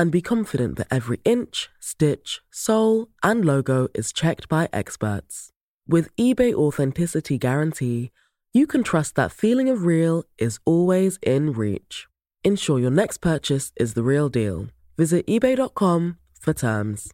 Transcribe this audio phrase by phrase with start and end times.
[0.00, 5.50] and be confident that every inch, stitch, sole, and logo is checked by experts.
[5.86, 8.10] With eBay Authenticity Guarantee,
[8.54, 12.08] you can trust that feeling of real is always in reach.
[12.42, 14.68] Ensure your next purchase is the real deal.
[14.96, 17.12] Visit eBay.com for terms.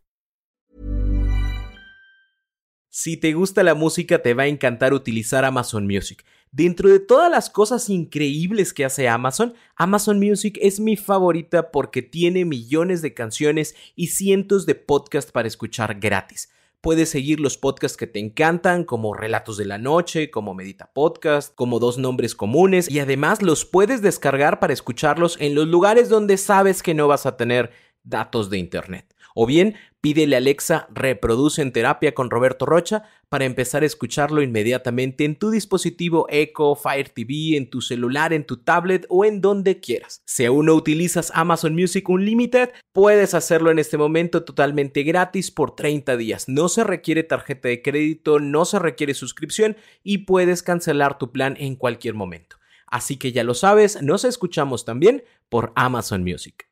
[2.89, 6.25] Si te gusta la música, te va a encantar utilizar Amazon Music.
[6.53, 12.03] Dentro de todas las cosas increíbles que hace Amazon, Amazon Music es mi favorita porque
[12.03, 16.51] tiene millones de canciones y cientos de podcasts para escuchar gratis.
[16.81, 21.53] Puedes seguir los podcasts que te encantan, como Relatos de la Noche, como Medita Podcast,
[21.55, 26.37] como Dos Nombres Comunes, y además los puedes descargar para escucharlos en los lugares donde
[26.37, 27.73] sabes que no vas a tener
[28.05, 29.16] datos de Internet.
[29.39, 34.41] O bien, pídele a Alexa Reproduce en terapia con Roberto Rocha para empezar a escucharlo
[34.41, 39.43] inmediatamente en tu dispositivo Echo, Fire TV, en tu celular, en tu tablet o en
[39.43, 40.23] donde quieras.
[40.25, 45.77] Si aún no utilizas Amazon Music Unlimited, puedes hacerlo en este momento totalmente gratis por
[45.77, 46.49] 30 días.
[46.49, 51.57] No se requiere tarjeta de crédito, no se requiere suscripción y puedes cancelar tu plan
[51.59, 52.57] en cualquier momento.
[52.87, 56.66] Así que ya lo sabes, nos escuchamos también por Amazon Music.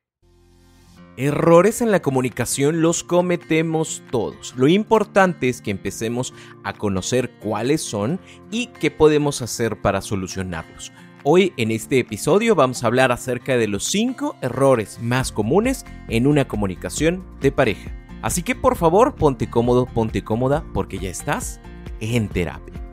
[1.16, 4.52] Errores en la comunicación los cometemos todos.
[4.56, 6.34] Lo importante es que empecemos
[6.64, 8.18] a conocer cuáles son
[8.50, 10.92] y qué podemos hacer para solucionarlos.
[11.22, 16.26] Hoy en este episodio vamos a hablar acerca de los 5 errores más comunes en
[16.26, 17.92] una comunicación de pareja.
[18.20, 21.60] Así que por favor ponte cómodo, ponte cómoda porque ya estás
[22.00, 22.83] en terapia.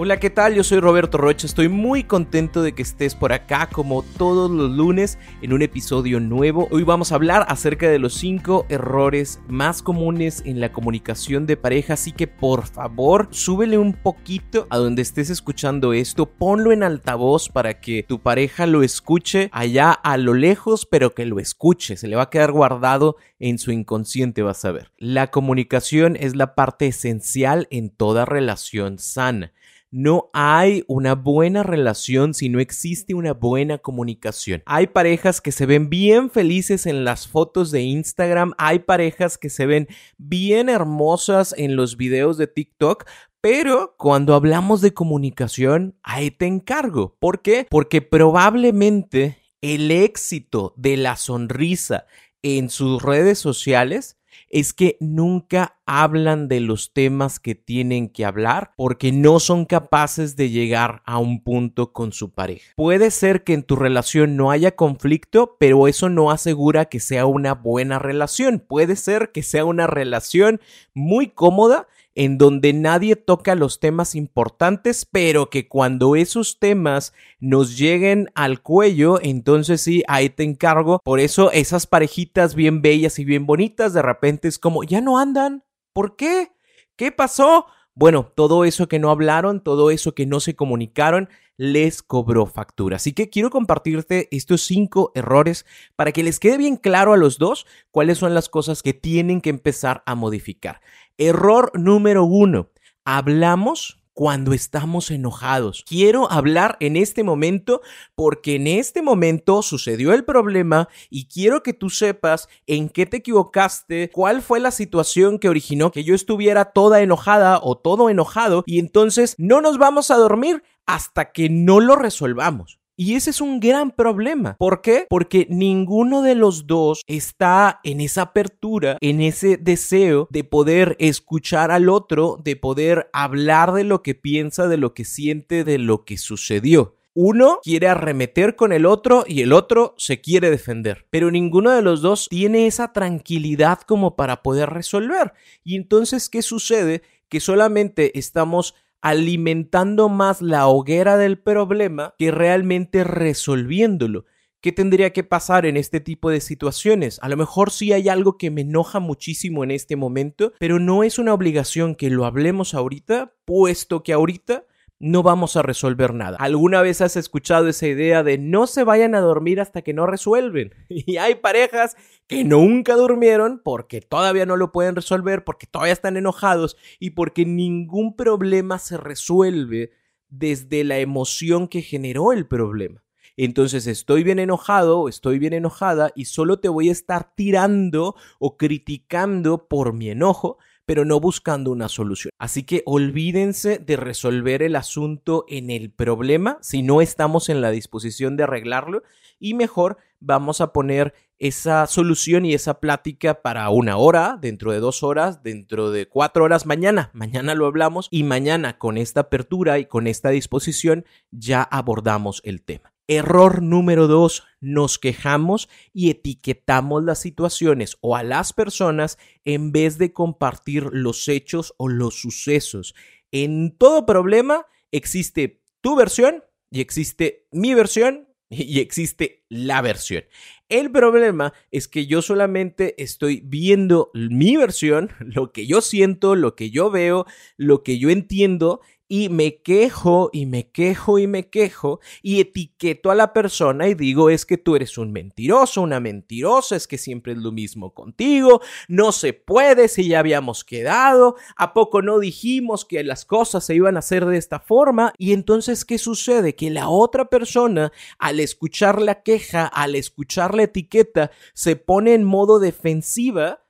[0.00, 0.54] Hola, ¿qué tal?
[0.54, 4.70] Yo soy Roberto Rocha, estoy muy contento de que estés por acá como todos los
[4.70, 6.68] lunes en un episodio nuevo.
[6.70, 11.56] Hoy vamos a hablar acerca de los 5 errores más comunes en la comunicación de
[11.56, 16.84] pareja, así que por favor súbele un poquito a donde estés escuchando esto, ponlo en
[16.84, 21.96] altavoz para que tu pareja lo escuche allá a lo lejos, pero que lo escuche,
[21.96, 24.92] se le va a quedar guardado en su inconsciente, vas a ver.
[24.96, 29.52] La comunicación es la parte esencial en toda relación sana.
[29.90, 34.62] No hay una buena relación si no existe una buena comunicación.
[34.66, 39.48] Hay parejas que se ven bien felices en las fotos de Instagram, hay parejas que
[39.48, 39.88] se ven
[40.18, 43.06] bien hermosas en los videos de TikTok,
[43.40, 47.16] pero cuando hablamos de comunicación, ahí te encargo.
[47.18, 47.66] ¿Por qué?
[47.70, 52.04] Porque probablemente el éxito de la sonrisa
[52.42, 54.17] en sus redes sociales
[54.50, 60.36] es que nunca hablan de los temas que tienen que hablar porque no son capaces
[60.36, 62.72] de llegar a un punto con su pareja.
[62.76, 67.26] Puede ser que en tu relación no haya conflicto, pero eso no asegura que sea
[67.26, 68.60] una buena relación.
[68.60, 70.60] Puede ser que sea una relación
[70.94, 77.78] muy cómoda en donde nadie toca los temas importantes, pero que cuando esos temas nos
[77.78, 80.98] lleguen al cuello, entonces sí, ahí te encargo.
[81.04, 85.20] Por eso esas parejitas bien bellas y bien bonitas, de repente es como, ya no
[85.20, 85.62] andan.
[85.92, 86.50] ¿Por qué?
[86.96, 87.66] ¿Qué pasó?
[87.94, 91.28] Bueno, todo eso que no hablaron, todo eso que no se comunicaron,
[91.58, 92.96] les cobró factura.
[92.96, 97.36] Así que quiero compartirte estos cinco errores para que les quede bien claro a los
[97.36, 100.80] dos cuáles son las cosas que tienen que empezar a modificar.
[101.18, 102.70] Error número uno.
[103.04, 105.84] Hablamos cuando estamos enojados.
[105.86, 107.82] Quiero hablar en este momento
[108.16, 113.18] porque en este momento sucedió el problema y quiero que tú sepas en qué te
[113.18, 118.64] equivocaste, cuál fue la situación que originó que yo estuviera toda enojada o todo enojado
[118.66, 122.80] y entonces no nos vamos a dormir hasta que no lo resolvamos.
[122.96, 124.56] Y ese es un gran problema.
[124.58, 125.06] ¿Por qué?
[125.08, 131.70] Porque ninguno de los dos está en esa apertura, en ese deseo de poder escuchar
[131.70, 136.04] al otro, de poder hablar de lo que piensa, de lo que siente, de lo
[136.04, 136.96] que sucedió.
[137.14, 141.82] Uno quiere arremeter con el otro y el otro se quiere defender, pero ninguno de
[141.82, 145.34] los dos tiene esa tranquilidad como para poder resolver.
[145.62, 147.02] Y entonces, ¿qué sucede?
[147.28, 154.24] Que solamente estamos alimentando más la hoguera del problema que realmente resolviéndolo.
[154.60, 157.20] ¿Qué tendría que pasar en este tipo de situaciones?
[157.22, 161.04] A lo mejor sí hay algo que me enoja muchísimo en este momento, pero no
[161.04, 164.64] es una obligación que lo hablemos ahorita, puesto que ahorita
[165.00, 166.36] no vamos a resolver nada.
[166.40, 170.06] ¿Alguna vez has escuchado esa idea de no se vayan a dormir hasta que no
[170.06, 170.74] resuelven?
[170.88, 171.96] Y hay parejas
[172.26, 177.46] que nunca durmieron porque todavía no lo pueden resolver, porque todavía están enojados y porque
[177.46, 179.92] ningún problema se resuelve
[180.28, 183.02] desde la emoción que generó el problema.
[183.36, 188.56] Entonces estoy bien enojado, estoy bien enojada y solo te voy a estar tirando o
[188.56, 190.58] criticando por mi enojo
[190.88, 192.30] pero no buscando una solución.
[192.38, 197.70] Así que olvídense de resolver el asunto en el problema si no estamos en la
[197.70, 199.02] disposición de arreglarlo
[199.38, 204.80] y mejor vamos a poner esa solución y esa plática para una hora, dentro de
[204.80, 207.10] dos horas, dentro de cuatro horas, mañana.
[207.12, 212.62] Mañana lo hablamos y mañana con esta apertura y con esta disposición ya abordamos el
[212.62, 212.94] tema.
[213.10, 219.96] Error número dos, nos quejamos y etiquetamos las situaciones o a las personas en vez
[219.96, 222.94] de compartir los hechos o los sucesos.
[223.32, 230.24] En todo problema existe tu versión y existe mi versión y existe la versión.
[230.68, 236.56] El problema es que yo solamente estoy viendo mi versión, lo que yo siento, lo
[236.56, 237.26] que yo veo,
[237.56, 243.10] lo que yo entiendo y me quejo y me quejo y me quejo y etiqueto
[243.10, 246.98] a la persona y digo es que tú eres un mentiroso, una mentirosa, es que
[246.98, 252.18] siempre es lo mismo contigo, no se puede si ya habíamos quedado, ¿a poco no
[252.18, 255.12] dijimos que las cosas se iban a hacer de esta forma?
[255.18, 256.54] Y entonces, ¿qué sucede?
[256.54, 262.24] Que la otra persona, al escuchar la queja, al escuchar la etiqueta, se pone en
[262.24, 263.62] modo defensiva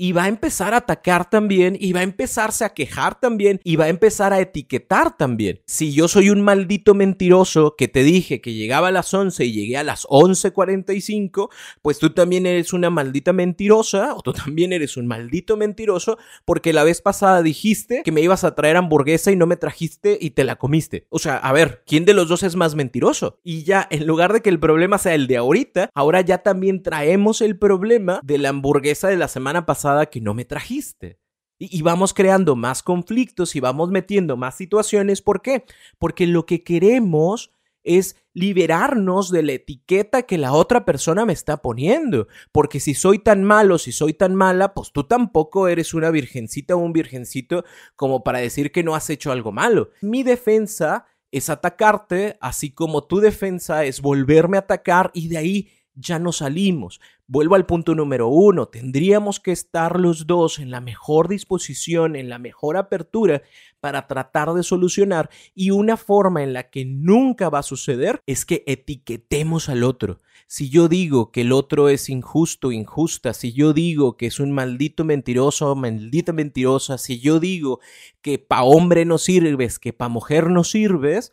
[0.00, 3.76] y va a empezar a atacar también y va a empezarse a quejar también y
[3.76, 5.60] va a empezar a etiquetar también.
[5.66, 9.52] Si yo soy un maldito mentiroso que te dije que llegaba a las 11 y
[9.52, 11.50] llegué a las 11:45,
[11.82, 16.16] pues tú también eres una maldita mentirosa o tú también eres un maldito mentiroso
[16.46, 20.16] porque la vez pasada dijiste que me ibas a traer hamburguesa y no me trajiste
[20.18, 21.04] y te la comiste.
[21.10, 23.38] O sea, a ver, ¿quién de los dos es más mentiroso?
[23.44, 26.82] Y ya, en lugar de que el problema sea el de ahorita, ahora ya también
[26.82, 31.18] traemos el problema de la hamburguesa de la semana pasada que no me trajiste.
[31.62, 35.20] Y, vamos creando más conflictos y vamos metiendo más situaciones.
[35.20, 35.64] ¿Por qué?
[35.98, 37.52] Porque lo que queremos
[37.82, 42.28] es liberarnos de la etiqueta que la otra persona me está poniendo.
[42.50, 46.76] Porque si soy tan malo, si soy tan mala, pues tú tampoco eres una virgencita
[46.76, 47.64] o un virgencito
[47.94, 49.90] como para decir que no has hecho algo malo.
[50.00, 55.68] Mi defensa es atacarte, así como tu defensa es volverme a atacar y de ahí
[56.00, 57.00] ya no salimos.
[57.26, 62.28] Vuelvo al punto número uno, tendríamos que estar los dos en la mejor disposición, en
[62.28, 63.42] la mejor apertura
[63.78, 68.44] para tratar de solucionar y una forma en la que nunca va a suceder es
[68.44, 70.20] que etiquetemos al otro.
[70.46, 74.50] Si yo digo que el otro es injusto, injusta, si yo digo que es un
[74.50, 77.78] maldito mentiroso, maldita mentirosa, si yo digo
[78.22, 81.32] que pa hombre no sirves, que pa mujer no sirves,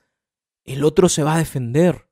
[0.65, 2.06] el otro se va a defender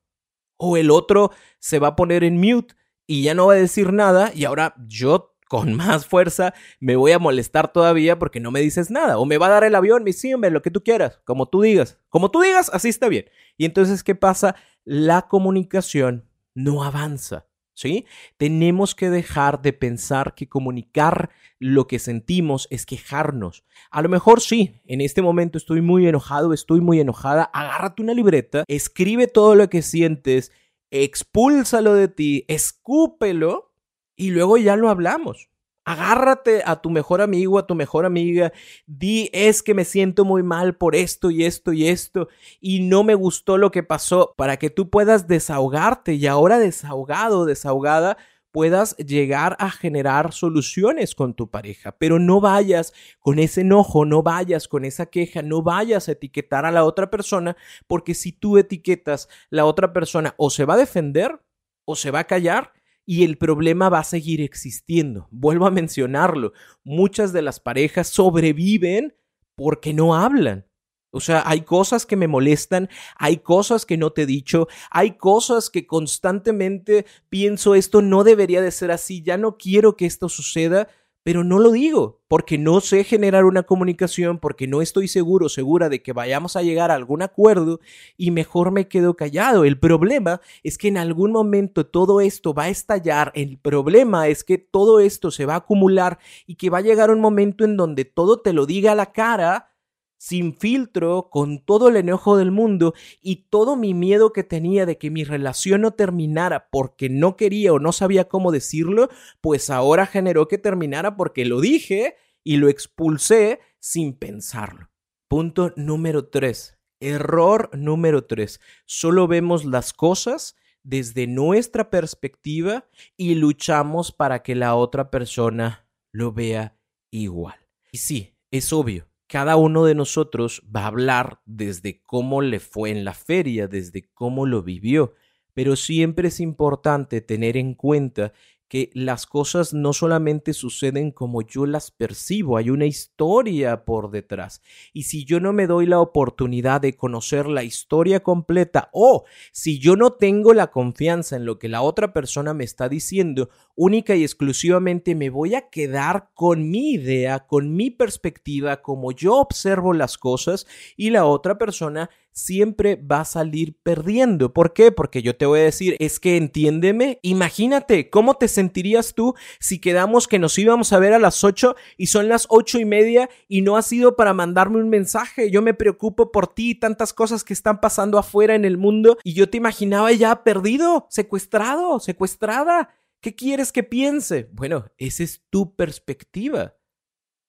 [0.57, 2.75] o el otro se va a poner en mute
[3.07, 7.11] y ya no va a decir nada y ahora yo con más fuerza me voy
[7.11, 10.03] a molestar todavía porque no me dices nada o me va a dar el avión,
[10.03, 13.25] mi sí, lo que tú quieras, como tú digas, como tú digas, así está bien.
[13.57, 14.55] Y entonces, ¿qué pasa?
[14.83, 17.47] La comunicación no avanza.
[17.75, 18.05] ¿Sí?
[18.37, 21.29] Tenemos que dejar de pensar que comunicar
[21.59, 23.65] lo que sentimos es quejarnos.
[23.91, 28.13] A lo mejor sí, en este momento estoy muy enojado, estoy muy enojada, agárrate una
[28.13, 30.51] libreta, escribe todo lo que sientes
[30.91, 33.73] expúlsalo de ti, escúpelo
[34.15, 35.49] y luego ya lo hablamos.
[35.85, 38.51] Agárrate a tu mejor amigo, a tu mejor amiga,
[38.87, 42.27] di es que me siento muy mal por esto y esto y esto
[42.59, 47.45] y no me gustó lo que pasó para que tú puedas desahogarte y ahora desahogado,
[47.45, 48.17] desahogada,
[48.55, 54.23] puedas llegar a generar soluciones con tu pareja, pero no vayas con ese enojo, no
[54.23, 58.57] vayas con esa queja, no vayas a etiquetar a la otra persona, porque si tú
[58.57, 61.39] etiquetas, la otra persona o se va a defender
[61.83, 62.71] o se va a callar
[63.05, 65.27] y el problema va a seguir existiendo.
[65.31, 69.15] Vuelvo a mencionarlo, muchas de las parejas sobreviven
[69.55, 70.65] porque no hablan.
[71.11, 75.11] O sea, hay cosas que me molestan, hay cosas que no te he dicho, hay
[75.11, 80.27] cosas que constantemente pienso esto no debería de ser así, ya no quiero que esto
[80.27, 80.89] suceda,
[81.25, 85.89] pero no lo digo, porque no sé generar una comunicación, porque no estoy seguro, segura
[85.89, 87.79] de que vayamos a llegar a algún acuerdo
[88.15, 89.65] y mejor me quedo callado.
[89.65, 94.43] El problema es que en algún momento todo esto va a estallar, el problema es
[94.43, 97.75] que todo esto se va a acumular y que va a llegar un momento en
[97.75, 99.74] donde todo te lo diga a la cara
[100.17, 104.97] sin filtro, con todo el enojo del mundo y todo mi miedo que tenía de
[104.97, 109.09] que mi relación no terminara porque no quería o no sabía cómo decirlo,
[109.41, 114.89] pues ahora generó que terminara porque lo dije y lo expulsé sin pensarlo.
[115.27, 116.77] Punto número 3.
[116.99, 118.59] Error número 3.
[118.85, 126.31] Solo vemos las cosas desde nuestra perspectiva y luchamos para que la otra persona lo
[126.31, 126.77] vea
[127.11, 127.59] igual.
[127.91, 132.91] Y sí, es obvio, cada uno de nosotros va a hablar desde cómo le fue
[132.91, 135.13] en la feria, desde cómo lo vivió,
[135.53, 138.33] pero siempre es importante tener en cuenta
[138.67, 144.61] que las cosas no solamente suceden como yo las percibo, hay una historia por detrás.
[144.91, 149.79] Y si yo no me doy la oportunidad de conocer la historia completa o si
[149.79, 154.15] yo no tengo la confianza en lo que la otra persona me está diciendo, única
[154.15, 159.93] y exclusivamente me voy a quedar con mi idea, con mi perspectiva, como yo observo
[159.93, 160.65] las cosas
[160.95, 164.53] y la otra persona siempre va a salir perdiendo.
[164.53, 164.91] ¿Por qué?
[164.91, 169.79] Porque yo te voy a decir, es que entiéndeme, imagínate, ¿cómo te sentirías tú si
[169.79, 173.29] quedamos que nos íbamos a ver a las 8 y son las ocho y media
[173.47, 175.49] y no ha sido para mandarme un mensaje?
[175.49, 179.33] Yo me preocupo por ti tantas cosas que están pasando afuera en el mundo y
[179.33, 182.89] yo te imaginaba ya perdido, secuestrado, secuestrada.
[183.21, 184.49] ¿Qué quieres que piense?
[184.51, 186.77] Bueno, esa es tu perspectiva.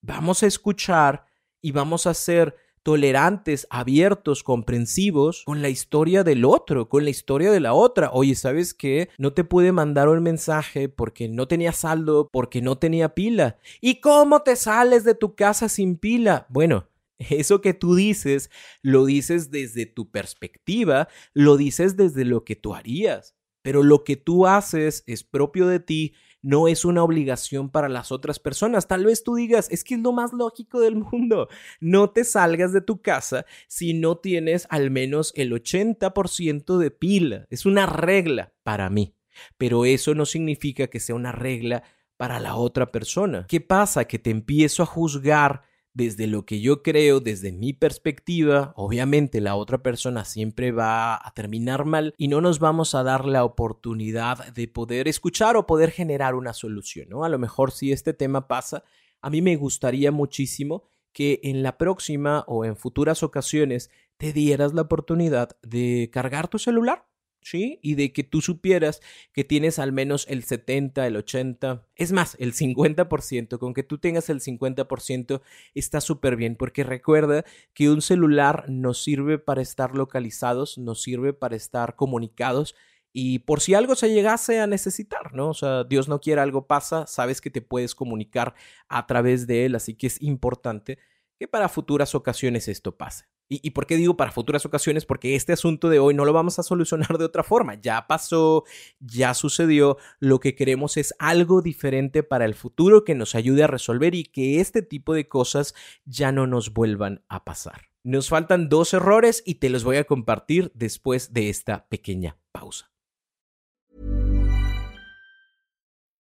[0.03, 1.27] Vamos a escuchar
[1.61, 2.57] y vamos a ser
[2.87, 8.11] tolerantes, abiertos, comprensivos con la historia del otro, con la historia de la otra.
[8.13, 9.09] Oye, ¿sabes qué?
[9.19, 13.59] No te pude mandar un mensaje porque no tenía saldo, porque no tenía pila.
[13.81, 16.47] ¿Y cómo te sales de tu casa sin pila?
[16.49, 18.51] Bueno, eso que tú dices,
[18.83, 23.35] lo dices desde tu perspectiva, lo dices desde lo que tú harías.
[23.67, 28.13] Pero lo que tú haces es propio de ti, no es una obligación para las
[28.13, 28.87] otras personas.
[28.87, 31.49] Tal vez tú digas, es que es lo más lógico del mundo.
[31.81, 37.47] No te salgas de tu casa si no tienes al menos el 80% de pila.
[37.51, 39.17] Es una regla para mí.
[39.59, 41.83] Pero eso no significa que sea una regla
[42.17, 43.47] para la otra persona.
[43.49, 44.05] ¿Qué pasa?
[44.05, 45.63] Que te empiezo a juzgar
[45.97, 51.33] desde lo que yo creo, desde mi perspectiva, obviamente la otra persona siempre va a
[51.35, 55.91] terminar mal y no nos vamos a dar la oportunidad de poder escuchar o poder
[55.91, 57.25] generar una solución, ¿no?
[57.25, 58.85] A lo mejor si este tema pasa,
[59.23, 60.85] a mí me gustaría muchísimo
[61.15, 66.59] que en la próxima o en futuras ocasiones te dieras la oportunidad de cargar tu
[66.59, 67.07] celular
[67.47, 67.79] ¿sí?
[67.81, 69.01] Y de que tú supieras
[69.33, 73.99] que tienes al menos el 70, el 80, es más, el 50%, con que tú
[73.99, 75.43] tengas el 50%
[75.75, 81.33] está súper bien, porque recuerda que un celular nos sirve para estar localizados, nos sirve
[81.33, 82.75] para estar comunicados.
[83.13, 85.51] Y por si algo se llegase a necesitar, ¿no?
[85.51, 88.55] O sea, Dios no quiere algo pasa, sabes que te puedes comunicar
[88.89, 90.99] a través de él, así que es importante
[91.39, 93.36] que para futuras ocasiones esto pase.
[93.49, 95.07] ¿Y, por qué digo para futuras ocasiones?
[95.07, 97.75] Porque este asunto de hoy no lo vamos a solucionar de otra forma.
[97.81, 98.65] Ya pasó,
[98.99, 99.99] ya sucedió.
[100.19, 104.25] Lo que queremos es algo diferente para el futuro que nos ayude a resolver y
[104.25, 105.75] que este tipo de cosas
[106.05, 107.83] ya no nos vuelvan a pasar.
[108.03, 112.91] Nos faltan dos errores y te los voy a compartir después de esta pequeña pausa.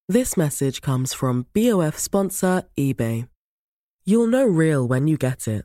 [0.08, 3.26] This message comes from BOF sponsor eBay.
[4.04, 5.64] You'll know real when you get it.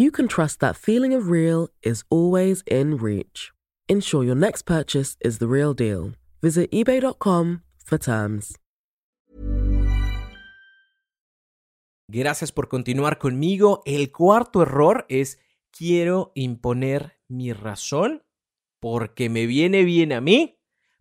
[0.00, 3.52] you can trust that feeling of real is always in reach.
[3.86, 6.12] Ensure your next purchase is the real deal.
[6.40, 8.56] Visit eBay.com for terms.
[12.08, 13.82] Gracias por continuar conmigo.
[13.84, 15.38] El cuarto error es
[15.70, 18.22] quiero imponer mi razón
[18.80, 20.58] porque me viene bien a mí,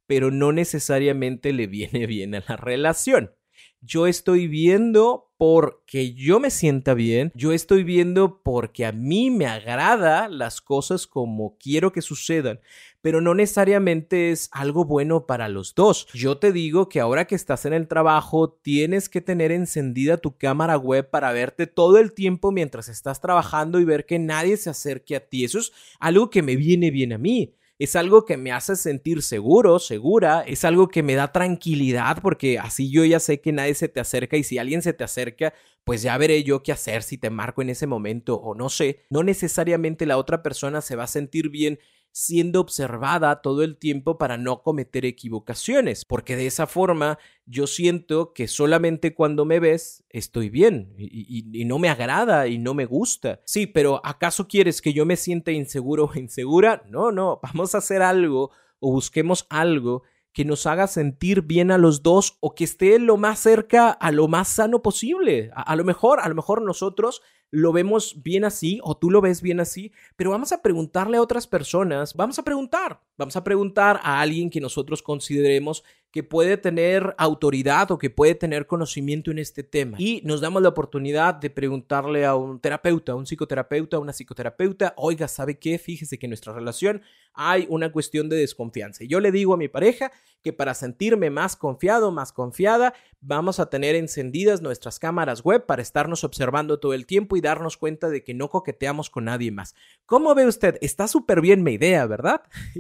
[0.08, 3.32] pero no necesariamente le viene bien a la relación.
[3.80, 9.46] Yo estoy viendo porque yo me sienta bien, yo estoy viendo porque a mí me
[9.46, 12.60] agrada las cosas como quiero que sucedan,
[13.00, 16.08] pero no necesariamente es algo bueno para los dos.
[16.14, 20.38] Yo te digo que ahora que estás en el trabajo, tienes que tener encendida tu
[20.38, 24.70] cámara web para verte todo el tiempo mientras estás trabajando y ver que nadie se
[24.70, 25.46] acerque a ti.
[25.46, 29.24] Eso es algo que me viene bien a mí es algo que me hace sentir
[29.24, 33.74] seguro, segura, es algo que me da tranquilidad porque así yo ya sé que nadie
[33.74, 35.54] se te acerca y si alguien se te acerca,
[35.86, 39.06] pues ya veré yo qué hacer si te marco en ese momento o no sé.
[39.10, 41.80] No necesariamente la otra persona se va a sentir bien
[42.12, 48.34] siendo observada todo el tiempo para no cometer equivocaciones, porque de esa forma yo siento
[48.34, 53.42] que solamente cuando me ves estoy bien y, no me agrada y no me gusta.
[53.46, 56.84] Sí, pero ¿acaso quieres que yo me sienta inseguro o insegura?
[56.88, 61.78] No, no, vamos a hacer algo o busquemos algo que nos haga sentir bien a
[61.78, 65.52] los dos o que esté lo más cerca a lo más sano posible.
[65.56, 69.22] A, a lo mejor, a lo mejor nosotros lo vemos bien así o tú lo
[69.22, 73.44] ves bien así, pero vamos a preguntarle a otras personas, vamos a preguntar, vamos a
[73.44, 79.30] preguntar a alguien que nosotros consideremos que puede tener autoridad o que puede tener conocimiento
[79.30, 79.98] en este tema.
[80.00, 84.14] Y nos damos la oportunidad de preguntarle a un terapeuta, a un psicoterapeuta, a una
[84.14, 85.78] psicoterapeuta, oiga, ¿sabe qué?
[85.78, 87.02] Fíjese que en nuestra relación
[87.34, 89.04] hay una cuestión de desconfianza.
[89.04, 90.12] Y yo le digo a mi pareja
[90.42, 95.82] que para sentirme más confiado, más confiada, vamos a tener encendidas nuestras cámaras web para
[95.82, 99.76] estarnos observando todo el tiempo y darnos cuenta de que no coqueteamos con nadie más.
[100.08, 100.78] ¿Cómo ve usted?
[100.82, 102.42] Está súper bien mi idea, ¿verdad?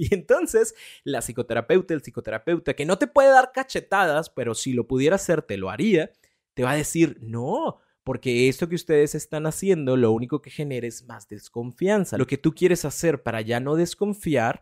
[1.03, 5.41] la psicoterapeuta, el psicoterapeuta, que no te puede dar cachetadas, pero si lo pudiera hacer,
[5.41, 6.11] te lo haría,
[6.53, 10.87] te va a decir, no, porque esto que ustedes están haciendo lo único que genera
[10.87, 12.17] es más desconfianza.
[12.17, 14.61] Lo que tú quieres hacer para ya no desconfiar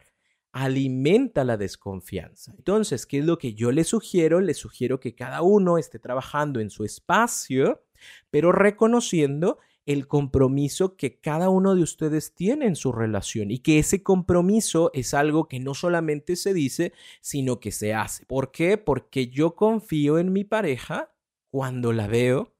[0.51, 2.53] alimenta la desconfianza.
[2.57, 4.41] Entonces, ¿qué es lo que yo le sugiero?
[4.41, 7.83] Le sugiero que cada uno esté trabajando en su espacio,
[8.31, 13.79] pero reconociendo el compromiso que cada uno de ustedes tiene en su relación y que
[13.79, 18.25] ese compromiso es algo que no solamente se dice, sino que se hace.
[18.25, 18.77] ¿Por qué?
[18.77, 21.15] Porque yo confío en mi pareja
[21.49, 22.53] cuando la veo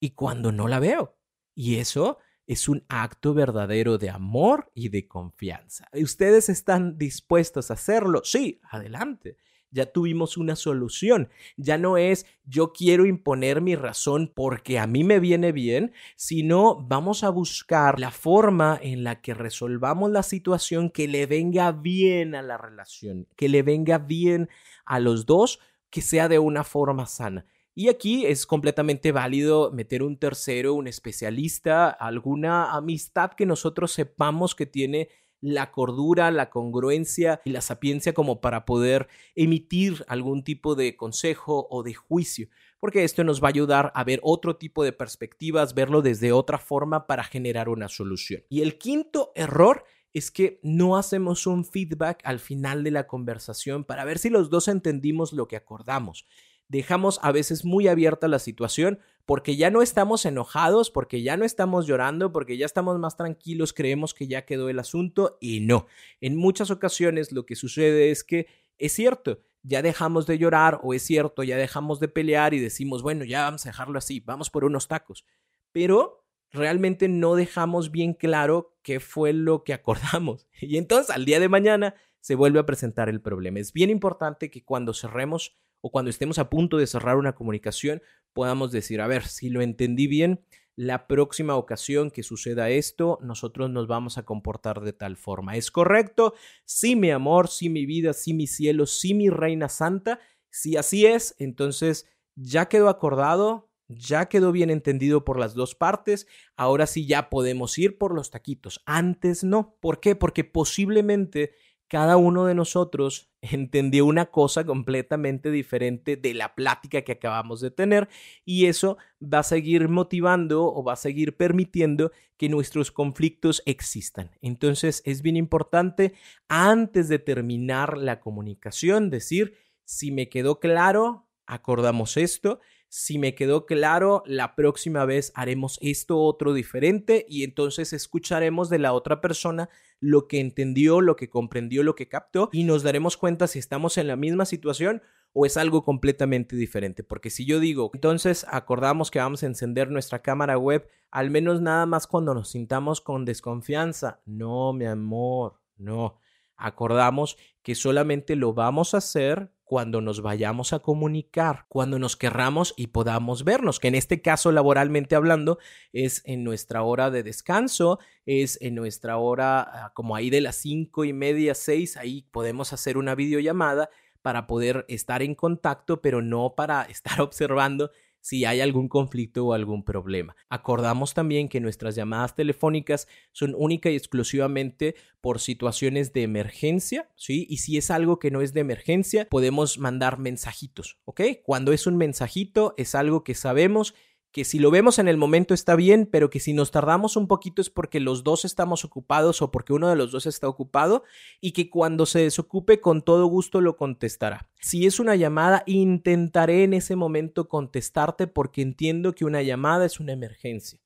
[0.00, 1.18] y cuando no la veo.
[1.54, 5.86] Y eso es un acto verdadero de amor y de confianza.
[5.92, 8.22] ¿Ustedes están dispuestos a hacerlo?
[8.24, 9.36] Sí, adelante.
[9.70, 11.28] Ya tuvimos una solución.
[11.56, 16.84] Ya no es yo quiero imponer mi razón porque a mí me viene bien, sino
[16.86, 22.34] vamos a buscar la forma en la que resolvamos la situación que le venga bien
[22.34, 24.48] a la relación, que le venga bien
[24.84, 25.60] a los dos,
[25.90, 27.46] que sea de una forma sana.
[27.74, 34.54] Y aquí es completamente válido meter un tercero, un especialista, alguna amistad que nosotros sepamos
[34.54, 35.08] que tiene
[35.40, 41.66] la cordura, la congruencia y la sapiencia como para poder emitir algún tipo de consejo
[41.70, 45.74] o de juicio, porque esto nos va a ayudar a ver otro tipo de perspectivas,
[45.74, 48.42] verlo desde otra forma para generar una solución.
[48.48, 53.84] Y el quinto error es que no hacemos un feedback al final de la conversación
[53.84, 56.26] para ver si los dos entendimos lo que acordamos
[56.70, 61.44] dejamos a veces muy abierta la situación porque ya no estamos enojados, porque ya no
[61.44, 65.86] estamos llorando, porque ya estamos más tranquilos, creemos que ya quedó el asunto y no.
[66.20, 68.46] En muchas ocasiones lo que sucede es que
[68.78, 73.02] es cierto, ya dejamos de llorar o es cierto, ya dejamos de pelear y decimos,
[73.02, 75.24] bueno, ya vamos a dejarlo así, vamos por unos tacos.
[75.72, 80.46] Pero realmente no dejamos bien claro qué fue lo que acordamos.
[80.60, 83.58] Y entonces al día de mañana se vuelve a presentar el problema.
[83.58, 88.02] Es bien importante que cuando cerremos o cuando estemos a punto de cerrar una comunicación
[88.32, 90.40] podamos decir, a ver, si lo entendí bien,
[90.76, 95.56] la próxima ocasión que suceda esto, nosotros nos vamos a comportar de tal forma.
[95.56, 96.34] ¿Es correcto?
[96.64, 100.20] Sí, mi amor, sí, mi vida, sí, mi cielo, sí, mi reina santa.
[100.48, 106.26] Si así es, entonces ya quedó acordado, ya quedó bien entendido por las dos partes,
[106.56, 108.82] ahora sí ya podemos ir por los taquitos.
[108.86, 109.76] Antes no.
[109.80, 110.14] ¿Por qué?
[110.14, 111.52] Porque posiblemente
[111.90, 117.72] cada uno de nosotros entendió una cosa completamente diferente de la plática que acabamos de
[117.72, 118.08] tener
[118.44, 124.30] y eso va a seguir motivando o va a seguir permitiendo que nuestros conflictos existan.
[124.40, 126.14] Entonces es bien importante
[126.48, 133.66] antes de terminar la comunicación decir, si me quedó claro, acordamos esto, si me quedó
[133.66, 139.68] claro, la próxima vez haremos esto otro diferente y entonces escucharemos de la otra persona
[140.00, 143.96] lo que entendió, lo que comprendió, lo que captó y nos daremos cuenta si estamos
[143.96, 147.04] en la misma situación o es algo completamente diferente.
[147.04, 151.60] Porque si yo digo, entonces acordamos que vamos a encender nuestra cámara web, al menos
[151.60, 154.20] nada más cuando nos sintamos con desconfianza.
[154.26, 156.18] No, mi amor, no.
[156.56, 162.74] Acordamos que solamente lo vamos a hacer cuando nos vayamos a comunicar, cuando nos querramos
[162.76, 165.60] y podamos vernos, que en este caso laboralmente hablando
[165.92, 170.56] es en nuestra hora de descanso, es en nuestra hora ah, como ahí de las
[170.56, 173.90] cinco y media, seis, ahí podemos hacer una videollamada
[174.22, 179.52] para poder estar en contacto, pero no para estar observando si hay algún conflicto o
[179.52, 180.36] algún problema.
[180.48, 187.46] Acordamos también que nuestras llamadas telefónicas son única y exclusivamente por situaciones de emergencia, ¿sí?
[187.48, 191.20] Y si es algo que no es de emergencia, podemos mandar mensajitos, ¿ok?
[191.42, 193.94] Cuando es un mensajito, es algo que sabemos
[194.32, 197.26] que si lo vemos en el momento está bien, pero que si nos tardamos un
[197.26, 201.02] poquito es porque los dos estamos ocupados o porque uno de los dos está ocupado
[201.40, 204.48] y que cuando se desocupe con todo gusto lo contestará.
[204.60, 209.98] Si es una llamada, intentaré en ese momento contestarte porque entiendo que una llamada es
[209.98, 210.80] una emergencia.